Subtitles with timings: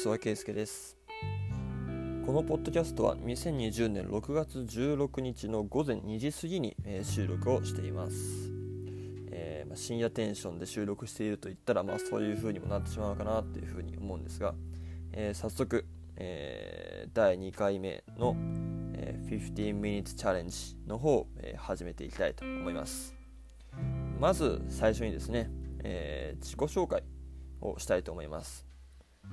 [0.00, 0.96] 諏訪圭介です。
[2.24, 8.50] このポッドキャストは2020年6月16日の午前2時過ぎに、えー、収録をしています、
[9.30, 14.54] えー、まあ、深夜テンションで収録していると言ったら、まあ、そういう風にもなってしまうかなというふうに思うんですが、
[15.12, 15.84] えー、早速、
[16.16, 18.34] え第2回目の、
[18.94, 23.14] え15 minutes challenge の方を、え始めていきたいと思います。
[24.18, 25.50] まず最初にですね、
[25.84, 27.02] え自己紹介
[27.60, 28.64] をしたいと思います、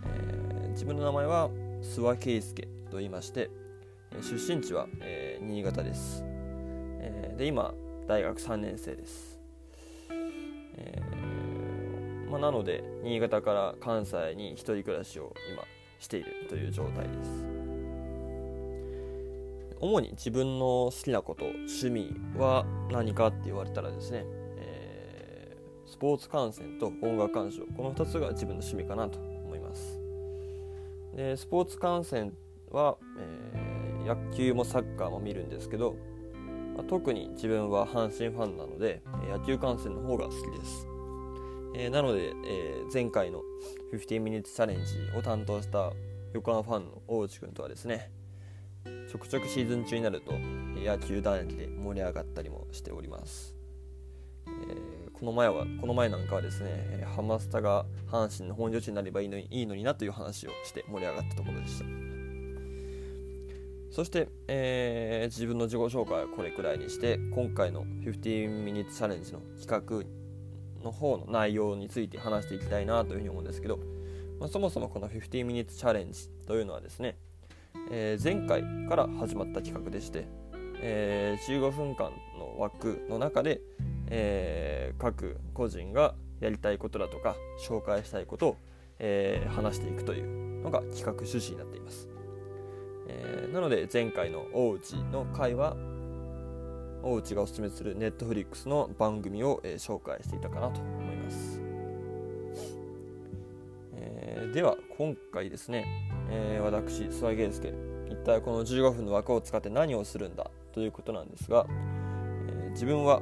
[0.04, 0.47] え、
[0.78, 1.50] 自分の名前は
[1.82, 3.50] 諏訪圭介と言いまして
[4.22, 7.74] 出身地は、えー、新潟です、えー、で今
[8.08, 9.40] 大学3年生です、
[10.12, 15.64] えーまあ、なので新潟から関西に一人暮らしを今
[15.98, 17.44] しているという状態です。
[19.80, 24.26] 主に自分の好きなこと趣味は何かって言われたらですね
[25.88, 29.27] スポーツ観戦と音楽鑑賞この2つが自分の趣味かなと
[31.18, 32.32] でスポーツ観戦
[32.70, 35.96] は、えー、野球もサッカーも見るんですけど、
[36.76, 40.88] まあ、特に自分は阪神ファンなので野球観戦の方が好きです、
[41.76, 43.42] えー、なので、えー、前回の
[43.92, 45.92] 15 minutes チャレンジを担当した
[46.34, 48.12] 横浜ファンの大内君とはですね
[49.12, 50.34] ちょくちょくシーズン中になると
[50.76, 53.57] 野球談義で盛り上がったりもしております、
[55.20, 61.86] この前はこの前なんかはですねハマスタが阪神の本拠地になればいいのにいいのになという話をして盛り上がったところでした。
[63.90, 73.80] そして、えー、自分の自己紹介はこれくらいにして今回の15 minutes チャレンジの企画の方の内容について話していきたいなというふうに思うんですけど、
[74.40, 77.18] まあ、そもそもこの15 minutes チャレンジというのはですね、
[77.90, 80.28] えー、前回から始まった企画でして、
[80.80, 83.62] えー、15分間の枠の中で
[84.10, 87.36] えー、各個人がやりたいことだとか
[87.68, 88.58] 紹介したいことを、
[89.00, 92.10] えー、話していくというのが企画趣旨になっています、
[93.08, 95.76] えー、なので前回の大内の回は
[97.04, 101.62] 大内がおすすめするネットフリックスの番組を、えー、紹介していたかなと思います、
[103.96, 105.86] えー、では今回ですね、
[106.30, 107.74] えー、私諏訪圭介
[108.10, 113.22] 一体この15分の枠を使って何をするんだということなんですが、えー、自分は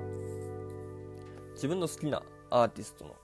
[1.56, 3.16] 自分の好きなアーティストの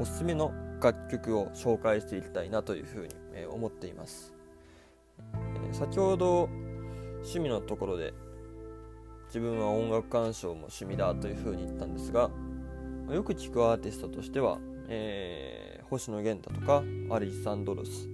[0.00, 4.32] おすすめの楽曲を紹介していきたいなというふうに思っています。
[5.72, 6.48] 先ほど
[7.16, 8.14] 趣味のところで
[9.26, 12.30] 自分は音楽鑑賞も趣味だというふうに言ったんですが
[13.10, 18.08] よく聴くアーティストとしては、えー、星野源だとかアリサンドロス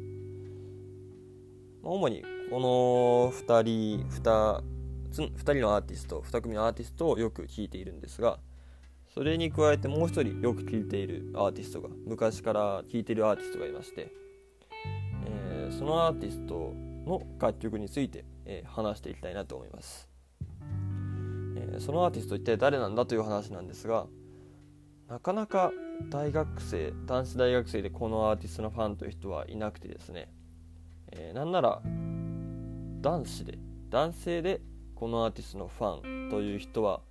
[1.83, 4.63] 主にこの2人 2,
[5.13, 8.39] 2人のアーティスト2組のアーティストをよく聴いているんですが
[9.15, 14.11] それに加えてもう一人よく聴いているアーティストが昔から聴いているアーティストがいまして、
[15.27, 16.73] えー、そのアーティスト
[17.05, 20.09] の楽曲について、えー、話していきたいなと思います、
[21.57, 24.07] えー、そのアーティスト一体誰なんだという話なんですが
[25.11, 25.73] なかなか
[26.09, 30.33] 大学生男子大学生でこのアーティストのファンという人はいなくてですね、
[31.11, 31.83] えー、なんなら
[33.03, 33.59] 男子で
[33.91, 34.63] 男性で
[34.95, 37.03] このアーティストのファンという人は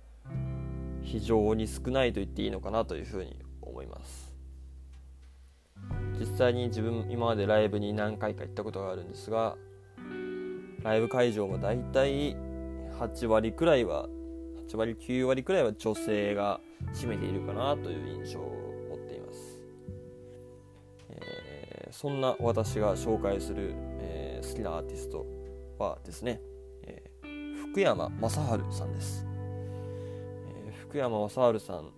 [1.02, 4.32] 非常に少ないと言っていいのかなというふうに思います。
[6.18, 9.56] 実際に自分今までライブに何回か行ったことがあるんですが
[10.82, 12.36] ライブ会場もだいたい
[12.98, 14.08] 8割くらいは
[14.68, 16.60] 8割9割くらいは女性が
[16.92, 18.42] 占めているかなという印象を
[18.90, 19.60] 持っています、
[21.10, 25.26] えー、そんな私が紹介する、えー、好きなアーティスト
[25.78, 26.40] はですね、
[26.84, 28.36] えー、福山雅治
[28.70, 29.31] さんです。
[30.92, 31.90] 福山雅治さん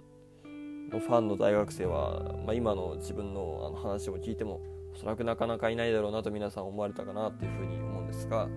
[0.92, 4.60] のファンの大学生は、まあ、今の自分のあの話を聞いても
[4.94, 8.48] おそらくなかなかいないだろうなと皆さん思われたかなっていうふうに思うんですが、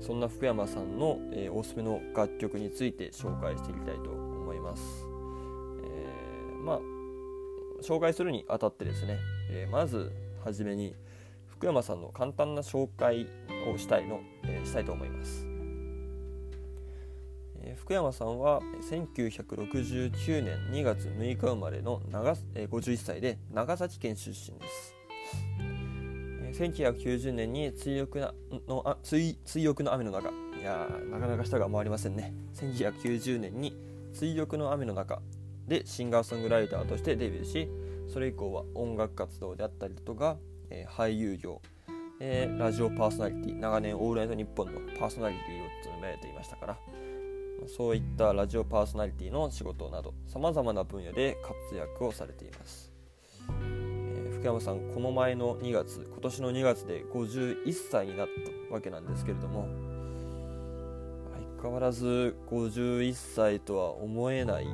[0.00, 5.06] そんな福山さんの、えー、おすすめの楽曲について紹介していきたいと思います。
[5.84, 6.80] えー、まあ
[7.82, 9.18] 紹介するにあたってですね、
[9.50, 10.10] えー、まず
[10.42, 10.94] はじめに
[11.46, 13.26] 福山さんの簡単な紹介
[13.70, 15.49] をしたいの、え、したいと思います。
[17.62, 18.60] え福山さんは
[18.90, 24.94] 1969年2月6日生まれの長え51歳で長崎県出身です。
[26.52, 28.34] 1990年に追憶な
[28.66, 30.30] のあ追追憶の雨の中。
[30.60, 32.34] いやなかなか舌が回りませんね。
[32.54, 33.74] 1990年に
[34.12, 35.20] 追憶の雨の中
[35.66, 37.68] でシンガーソングライターとしてデビューし
[38.08, 40.36] それ以降は音楽活動であったりとか、
[40.68, 41.62] えー、俳優業、
[42.18, 46.78] えー、ラジオパーソナリティ長年オールナイトニッポンのパーソナリティを務めていましたから
[47.76, 52.92] そういったラジオパーソナリティの仕事などさまざまな分野で活躍をされています、
[53.48, 58.28] えー、福山さんこの前の2月今年の2月で51歳になっ
[58.68, 59.68] たわけなんですけれども
[61.60, 64.66] 相変わらず51歳とは思えない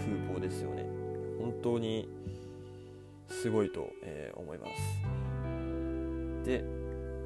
[0.00, 0.86] 風貌ですよね。
[1.38, 2.08] 本当に
[3.28, 4.72] すごいと、えー、思います。
[6.44, 6.62] で、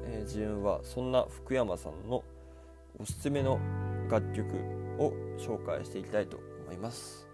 [0.05, 2.23] えー、自分はそんな福山さんの
[2.99, 3.59] おすすめの
[4.09, 7.27] 楽曲を紹介していきたいと思います、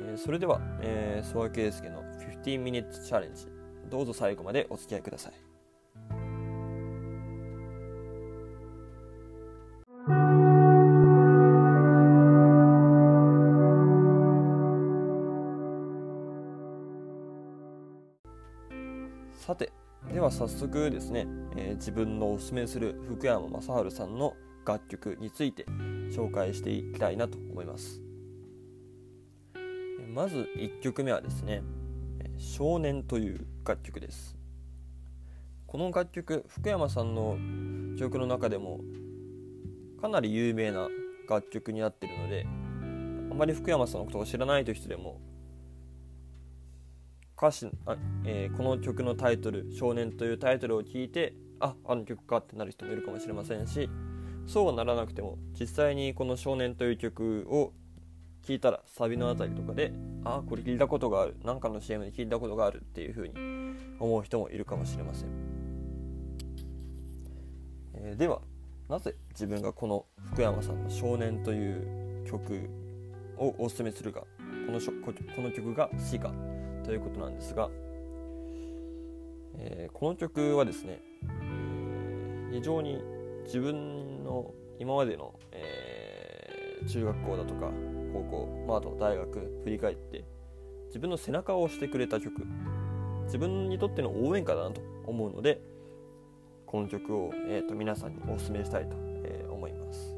[0.00, 2.02] えー、それでは、えー、諏訪圭介の
[2.44, 3.46] 15 minutes チャレンジ。
[3.90, 5.32] どうぞ最後までお付き合いください。
[19.34, 19.72] さて
[20.10, 21.26] では早速ですね、
[21.56, 24.34] えー、自分のおすすめする福山雅治さんの
[24.64, 25.64] 楽曲について
[26.10, 28.00] 紹介していきたいなと思います。
[30.14, 31.62] まず1曲目はですね
[32.36, 34.36] 「少年」という楽曲です。
[35.66, 37.38] この楽曲福山さんの
[37.98, 38.80] 曲の中でも
[40.02, 40.88] かなり有名な
[41.26, 42.46] 楽曲になっているので
[43.30, 45.18] あまり福山さんのことを知らないという人でも
[47.38, 53.88] 歌詞あ、えー、この曲のタイトル「少年」というタイトルを聞いてああの曲かってなる人もいるかもしれませんし
[54.46, 57.72] そうはならなくても実際にこの「少年」という曲を
[58.42, 59.92] 聴いたらサビのあたりとかで
[60.24, 61.36] ああこれ聞いたことがある。
[61.44, 63.34] 何かの CM で聞いたことがあるっていう風に
[63.98, 65.28] 思う人もいるかもしれません、
[67.94, 68.40] えー、では
[68.88, 72.68] なぜ自分がこの福山さんの「少年」という曲
[73.36, 74.20] をおすすめするか
[74.66, 76.32] このしょこの曲が好きか
[76.84, 77.70] ということなんですが、
[79.56, 81.00] えー、この曲はですね
[82.50, 83.02] 非常に
[83.44, 87.70] 自分の今までの、えー、中学校だとか
[88.12, 90.24] 高校、まあ、あと大学振り返って
[90.86, 92.46] 自分の背中を押してくれた曲。
[93.26, 95.62] 自分にとっての応援歌だなと思うので
[96.66, 100.14] この曲を、えーと、皆さんにお勧めしたいと、えー、思います。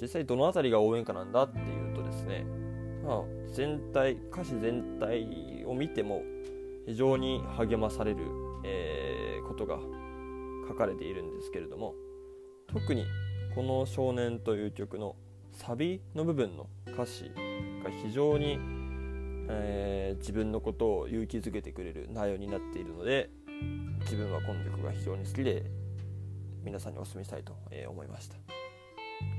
[0.00, 2.44] 実際どの辺りが応援歌なんだっていうとですね
[3.06, 3.22] まあ、
[3.52, 6.22] 全体歌詞全体を見ても
[6.86, 8.18] 非常に励まされる、
[8.64, 9.78] えー、ことが
[10.68, 11.94] 書かれているんですけれども
[12.66, 13.06] 特に
[13.54, 15.16] この「少年」という曲の
[15.52, 17.30] サビの部分の歌詞
[17.82, 18.58] が非常に、
[19.48, 23.30] えー、自分のことを勇気づけてくれる内容になっているので
[24.00, 25.64] 自分はこの曲が非常に好きで
[26.62, 27.56] 皆さんにお勧めしたいと
[27.88, 28.36] 思いました、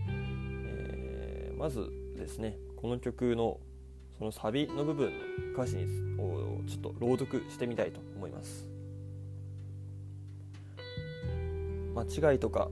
[0.09, 3.59] えー、まずですねこの曲の
[4.17, 5.77] そのサビの部分の歌詞
[6.17, 8.76] をちょっと朗読してみたいと思います。
[11.97, 12.69] 間違いとか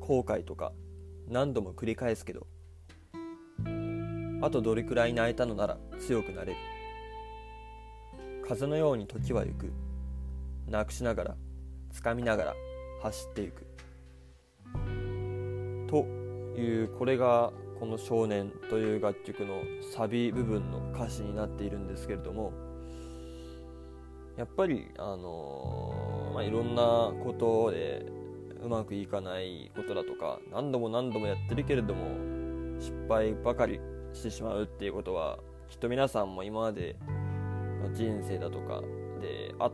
[0.00, 0.72] 後悔とか
[1.28, 2.46] 何度も繰り返すけど
[4.42, 6.58] あとどれくらい泣いたのなら強くなれる。
[8.46, 9.72] 風のように時は行く。
[10.68, 11.36] なくしながら
[11.94, 12.54] 掴みながら
[13.02, 13.66] 走っていく。
[15.86, 16.04] と
[16.58, 19.62] いうこれがこの「少年」という楽曲の
[19.92, 22.52] サビ部分の歌詞になっているんですけれども
[24.36, 26.82] やっぱりあのー、まあ、いろんな
[27.24, 28.23] ことで
[28.64, 32.06] うまくいかないことだとか何度も何度もやってるけれども
[32.80, 33.80] 失敗ばかり
[34.12, 36.96] してしまうっていうことはきっと皆さんも今まで
[37.82, 38.80] の人生だとか
[39.20, 39.72] であっ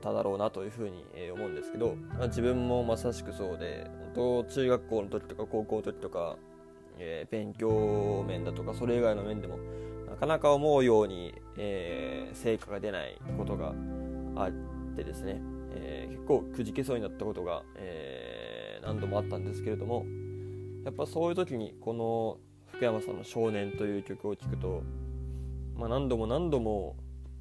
[0.00, 6.36] ただろうなというふうに思うんですけど、ま、自分もまさしくそうで本当中学校の時とか高校の時とか
[7.00, 9.58] えー、勉強面だとかそれ以外の面でも
[10.08, 13.72] なかなか思うように、えー、成果が出ないことが
[14.36, 14.52] あっ
[14.94, 15.40] てですね、
[16.30, 20.04] 構くじけそうになったことが、えー何度もあったんですけれども
[20.84, 22.38] やっぱそういう時にこの
[22.72, 24.82] 福山さんの「少年」という曲を聴くと、
[25.76, 26.96] まあ、何度も何度も、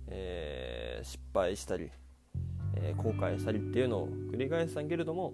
[0.08, 1.90] え失敗したり、
[2.76, 5.34] え後悔したりっていうのを繰り返したけれども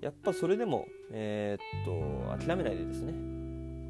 [0.00, 3.12] やっぱそれでも、えー、っと諦めないでですね、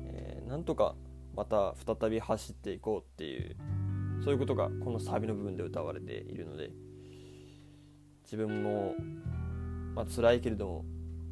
[0.07, 0.95] えー、なんとか
[1.37, 3.57] また再び走っていこうっていう
[4.25, 6.71] そういうことがこのサビの部分で歌われているので
[8.31, 8.95] 自分も、
[9.95, 10.85] まあ辛いけれど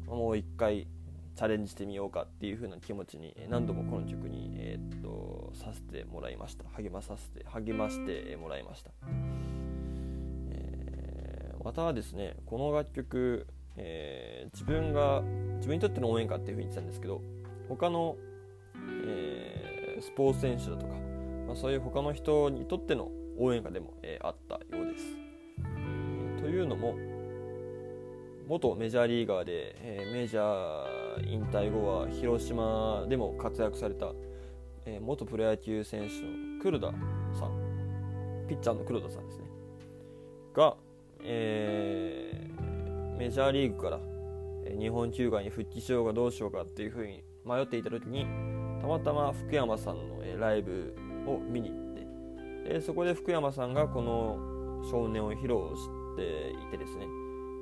[0.07, 0.87] ももう一回
[1.35, 8.89] チャレンジしてみようかっていう風な気持ちに何度もこの曲に、えー、っとさせてもらいました励まさせて励ましてもらいました、
[10.49, 13.45] えー、またはですねこの楽曲
[13.77, 15.21] えー、自分が
[15.57, 17.21] 自分にとっての応援歌っていうふうに言ってたんですけど
[17.69, 18.17] 他の、
[19.05, 20.93] えー、スポーツ選手だとか、
[21.45, 25.16] まあ、そういう他の人にとっての応援歌でも、えー、あったようです。
[26.57, 26.95] というのも
[28.47, 34.11] 元メジャーリーガーで、え、メジャー引退後は広島でも活躍された、
[34.87, 36.87] え、元プロ野球選手の黒田
[37.37, 39.45] さんピッチャーの黒田さんですね。
[40.55, 40.77] が、
[41.21, 43.99] えー、メジャーリーグから
[44.79, 48.25] 日本球界に復帰しようかどうしようかっていうふうに迷っていた時に
[48.81, 50.95] たまたま福山さんのライブ
[51.27, 57.05] を見に行ってでそこで福山さんがこの少年を披露していてですね。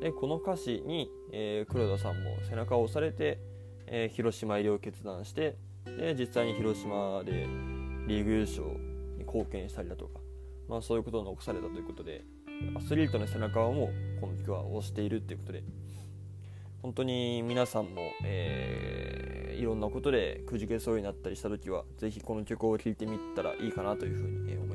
[0.01, 3.39] でこの歌詞に、えー、黒田さんも背中を押されて、
[3.87, 7.47] えー、広島入りを決断してで実際に広島で
[8.07, 8.63] リーグ優勝
[9.17, 10.19] に貢献したりだとか、
[10.67, 12.23] まあ、そういうことを残されたということで
[12.75, 13.85] アスリートの背中をも
[14.17, 15.63] うこの曲は押しているということで
[16.81, 24.74] 本当に皆さんも、えー、いろんなことでくじけそうになったりした時は是非この曲を聴いてみたらいいかなというふうに思いま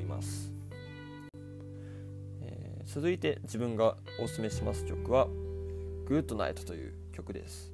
[2.93, 5.27] 続いて自分がおすすめします曲は
[6.09, 7.73] 「Good Night」という曲です、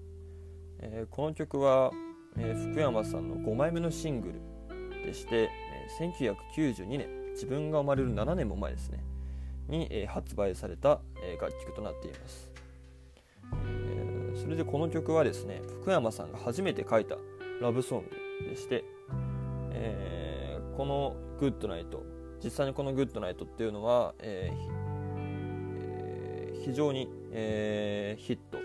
[0.77, 1.91] えー、この曲は、
[2.37, 9.03] え福山さんの5枚目のシングルでして、え1992年自分が生まれる7年も前ですね。
[9.67, 12.51] に、え発売された、え楽曲となっています、
[13.65, 17.15] えそれでこの曲はですね福山さんが初めて書いた
[17.59, 18.03] ラブソン
[18.43, 18.83] グでして、
[19.71, 22.03] えー、この「グッドナイト」
[22.43, 24.76] 実際にこの「グッドナイト」っていうのは、えー、
[26.67, 28.57] 非常に、えー、ヒット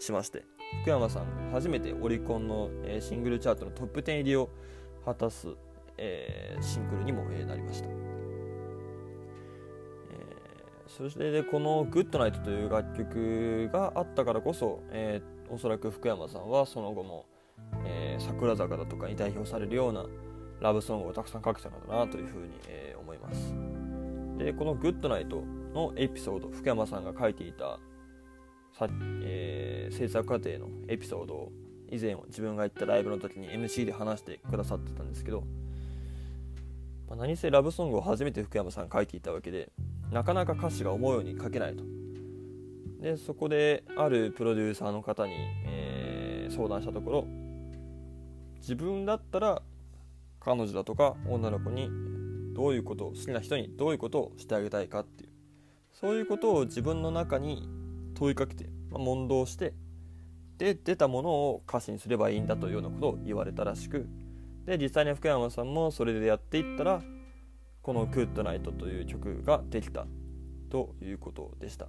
[0.00, 0.44] しまして
[0.82, 4.50] 福山さん初めてオリコンの、えシングルチャートのトップ10入りを
[5.04, 5.46] 果たす、
[5.96, 17.24] えー、シングルにも、えなりました、えー、そしてでこの「グッドナイト」という楽曲があったからこそ、えー、おそらく福山さんはその後も、
[17.84, 20.04] えー、桜坂だとかに代表されるような
[20.60, 23.54] ラブソングをたくさん書けたのだなというふうに、えー、思います。
[24.38, 27.78] でこの「グッドナイト」のエピソード福山さんが書いていた
[28.78, 28.88] さ、
[29.22, 31.52] えー、制作過程のエピソードを
[31.90, 35.44] 以前自分が行ったライブの時に MC で話してくださってたんですけど、
[37.08, 39.70] まあ、何せラブソングを初めて福山さん書いていたわけで
[40.12, 41.84] なかなか歌詞が思うように書けないと。
[43.00, 45.32] でそこであるプロデューサーの方に、
[45.66, 47.26] えー、相談したところ
[48.56, 49.62] 自分だったら
[50.40, 51.88] 彼女だとか女の子に
[52.54, 55.27] どういうことを好きな人にどういうことをしてあげたいかっていう
[56.00, 57.68] そういうことを自分の中に
[58.14, 59.74] 問いかけて、まあ、問答して
[60.56, 64.06] で出たものを歌詞にすればいいんだというようなことを言われたらしく
[64.64, 67.02] で実際に福山さんもそれでやっていったら
[67.82, 70.06] この「グッドナイト」という曲ができた
[70.70, 71.88] ということでした。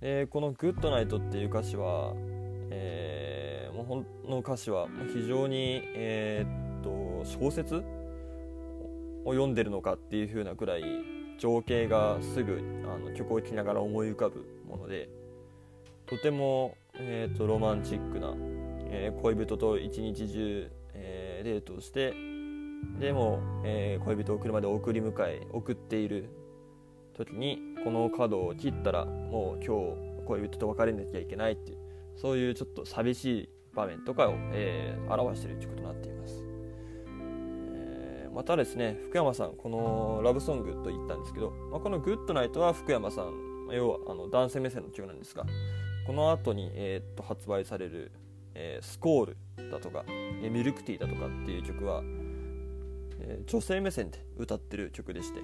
[0.00, 2.14] でこの「グッドナイト」っていう歌詞は、
[2.70, 7.84] えー、もうほんの歌詞は非常に、えー、っと小説
[9.24, 15.08] を読んでるのかっていう風なくらい情景がすぐあの曲を聴きながら思い浮かぶもので
[16.06, 18.34] とてもえーと、ロマンチックな、
[18.90, 22.14] えー、恋人と一日中、えー、デートをして
[22.98, 26.28] でも、えー、恋人を車で送り迎え送っている
[27.16, 31.78] 時にこの角を切ったらもう今日恋人と別れなきゃいけないっていう
[32.16, 36.41] そういうちょっと寂しい場面とかを、えー、表しているということになっています、
[38.32, 45.44] またですね福山さんこのラブソングと言ったんですけど、まあ、この「グッドナイト」は福山さん要はあの男性目線の曲なんですが
[46.06, 48.10] この後に、え、っと発売される、
[48.54, 52.02] え、スコールだとか、えミルクティーだとかっていう曲は、
[53.20, 55.40] え、女性目線で歌ってる曲でして、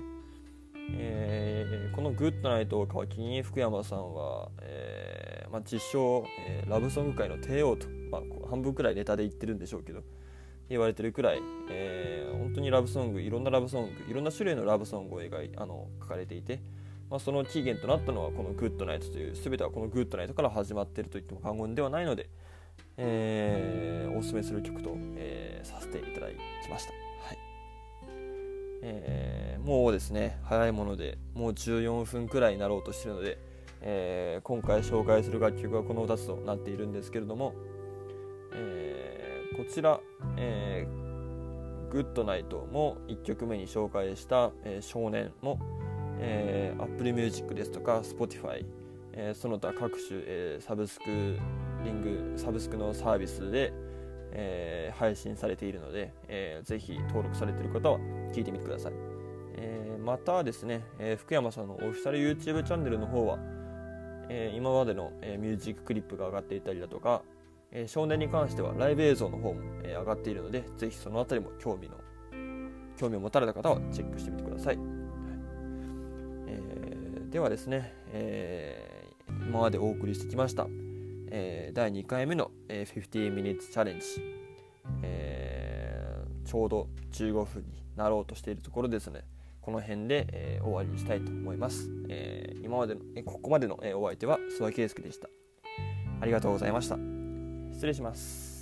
[0.91, 10.03] えー、この「グッドナイト」を皮切りに福山さんは、えまあ、実証、え、ラブソング界の帝王と、まあ、半分くらいネタで言ってるんでしょうけど
[10.69, 16.61] 言われてるくらい、えー、本当にラブソングいろんなラブソングいろんな種類のラブソングを描いあの書かれていて、
[17.11, 22.29] まあ、その起源となったのはこのグッドナイトという全てはこのグッドナイトから始まっていると言っても過言ではないので、
[22.97, 27.39] えー、おすすめする曲と、えー、させていただきました、はい。
[28.83, 33.39] えー、もうですね早いものでもう14分くらいになろうとしてるので、
[33.81, 37.55] えー、今回紹介する楽曲はこの2つとなっているんですけれども、
[38.55, 38.98] えー、
[39.57, 40.01] こちら、
[40.37, 45.59] えー、グッドナイトも1曲目に紹介した、えー、少年も
[46.21, 48.65] えー、Apple Music ですとか Spotify、
[49.13, 51.05] えー、その他各種、えー、サブスク
[51.85, 53.73] リングサブスクのサービスで、
[54.33, 57.99] えー、配信されているので、えー、ぜひ登録されている方は
[58.33, 58.93] 聞いてみてください、
[59.57, 63.39] えー、またですね、えー、福山さんのオフィシャル YouTube チャンネルの方は、
[64.29, 67.23] えー、今までの、えー、ミュージッククリップが上がっていたりだとか、
[67.73, 71.97] え、少年に関してはライブ映像の方も、え、上がっているのでぜひそのあたりも興味の
[72.97, 74.77] 興味を持たれた方はチェックしてみてください。
[74.77, 74.87] はい。
[76.49, 80.67] えではですね、えー、今までお送りしてきました、
[81.31, 84.07] えー、第2回目の、えー、50 minutes チャレンジ、
[85.03, 89.25] えー、ちょうど15分になろうとしているところですね。
[89.61, 95.29] この辺で、えー、終わりにしたいと思います、えー、今までの、えここまでの、えお相手は諏訪圭介でした。
[96.21, 97.18] ありがとうございました。
[97.79, 98.58] 失礼します。